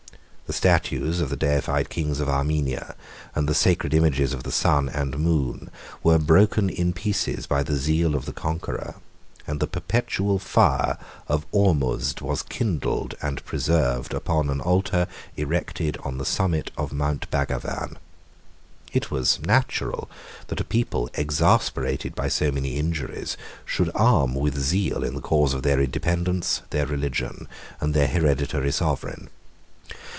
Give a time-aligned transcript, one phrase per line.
[0.51, 2.95] The statues of the deified kings of Armenia,
[3.33, 5.69] and the sacred images of the sun and moon,
[6.03, 8.95] were broke in pieces by the zeal of the conqueror;
[9.47, 10.97] and the perpetual fire
[11.29, 17.31] of Ormuzd was kindled and preserved upon an altar erected on the summit of Mount
[17.31, 17.91] Bagavan.
[18.87, 20.09] 55 It was natural,
[20.47, 25.53] that a people exasperated by so many injuries, should arm with zeal in the cause
[25.53, 27.47] of their independence, their religion,
[27.79, 29.29] and their hereditary sovereign.